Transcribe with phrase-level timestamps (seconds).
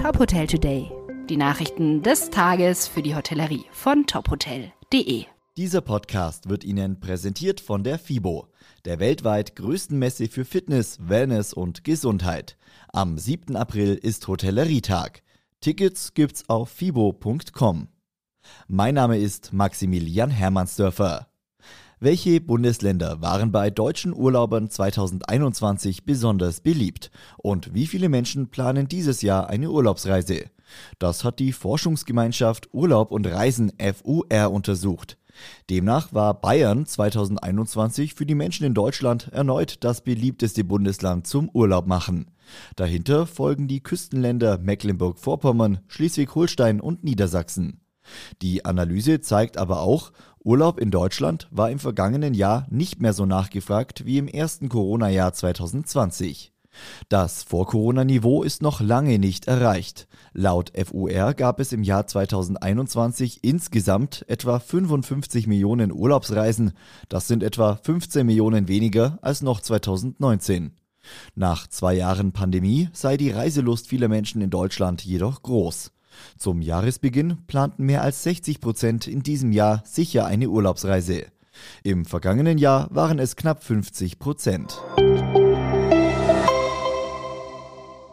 [0.00, 0.90] Top Hotel Today.
[1.28, 5.26] Die Nachrichten des Tages für die Hotellerie von tophotel.de.
[5.58, 8.46] Dieser Podcast wird Ihnen präsentiert von der FIBO,
[8.86, 12.56] der weltweit größten Messe für Fitness, Wellness und Gesundheit.
[12.94, 13.56] Am 7.
[13.56, 15.22] April ist Hotellerietag.
[15.60, 17.88] Tickets gibt's auf fibo.com.
[18.68, 21.29] Mein Name ist Maximilian Hermannsdörfer.
[22.02, 27.10] Welche Bundesländer waren bei deutschen Urlaubern 2021 besonders beliebt?
[27.36, 30.46] Und wie viele Menschen planen dieses Jahr eine Urlaubsreise?
[30.98, 35.18] Das hat die Forschungsgemeinschaft Urlaub und Reisen FUR untersucht.
[35.68, 41.86] Demnach war Bayern 2021 für die Menschen in Deutschland erneut das beliebteste Bundesland zum Urlaub
[41.86, 42.30] machen.
[42.76, 47.82] Dahinter folgen die Küstenländer Mecklenburg-Vorpommern, Schleswig-Holstein und Niedersachsen.
[48.42, 50.12] Die Analyse zeigt aber auch,
[50.42, 55.34] Urlaub in Deutschland war im vergangenen Jahr nicht mehr so nachgefragt wie im ersten Corona-Jahr
[55.34, 56.52] 2020.
[57.10, 60.08] Das Vor-Corona-Niveau ist noch lange nicht erreicht.
[60.32, 66.72] Laut FUR gab es im Jahr 2021 insgesamt etwa 55 Millionen Urlaubsreisen.
[67.10, 70.72] Das sind etwa 15 Millionen weniger als noch 2019.
[71.34, 75.90] Nach zwei Jahren Pandemie sei die Reiselust vieler Menschen in Deutschland jedoch groß.
[76.38, 81.26] Zum Jahresbeginn planten mehr als 60 Prozent in diesem Jahr sicher eine Urlaubsreise.
[81.82, 84.80] Im vergangenen Jahr waren es knapp 50 Prozent.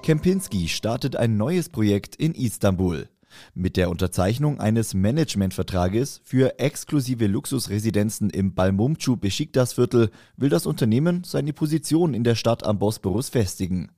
[0.02, 3.10] Kempinski startet ein neues Projekt in Istanbul.
[3.54, 11.54] Mit der Unterzeichnung eines Managementvertrages für exklusive Luxusresidenzen im Balmumcu Besiktas-Viertel will das Unternehmen seine
[11.54, 13.92] Position in der Stadt am Bosporus festigen.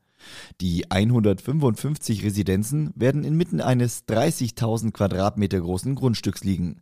[0.62, 6.81] Die 155 Residenzen werden inmitten eines 30.000 Quadratmeter großen Grundstücks liegen.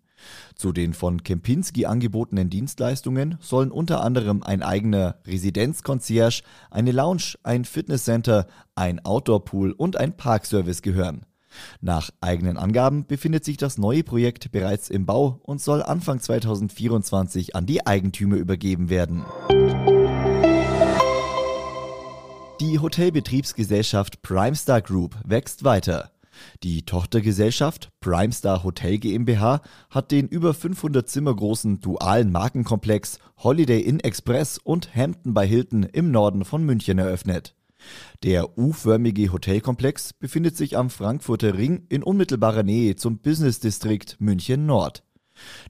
[0.55, 7.65] Zu den von Kempinski angebotenen Dienstleistungen sollen unter anderem ein eigener Residenzconcierge, eine Lounge, ein
[7.65, 11.25] Fitnesscenter, ein Outdoorpool und ein Parkservice gehören.
[11.81, 17.55] Nach eigenen Angaben befindet sich das neue Projekt bereits im Bau und soll Anfang 2024
[17.55, 19.25] an die Eigentümer übergeben werden.
[22.59, 26.09] Die Hotelbetriebsgesellschaft Primestar Group wächst weiter.
[26.63, 33.99] Die Tochtergesellschaft Primestar Hotel GmbH hat den über 500 Zimmer großen dualen Markenkomplex Holiday Inn
[33.99, 37.53] Express und Hampton bei Hilton im Norden von München eröffnet.
[38.23, 44.65] Der U-förmige Hotelkomplex befindet sich am Frankfurter Ring in unmittelbarer Nähe zum Business District München
[44.65, 45.03] Nord.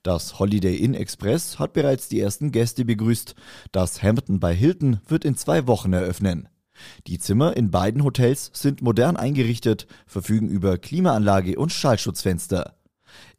[0.03, 3.35] Das Holiday Inn Express hat bereits die ersten Gäste begrüßt.
[3.73, 6.47] Das Hampton bei Hilton wird in zwei Wochen eröffnen.
[7.07, 12.75] Die Zimmer in beiden Hotels sind modern eingerichtet, verfügen über Klimaanlage und Schallschutzfenster.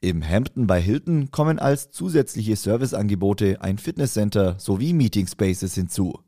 [0.00, 6.18] Im Hampton bei Hilton kommen als zusätzliche Serviceangebote ein Fitnesscenter sowie Meeting Spaces hinzu.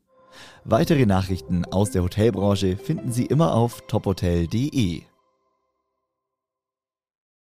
[0.63, 5.03] Weitere Nachrichten aus der Hotelbranche finden Sie immer auf tophotel.de.